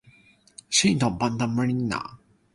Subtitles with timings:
[0.03, 0.17] 你想要煲藥
[1.37, 2.17] 定藥粉呀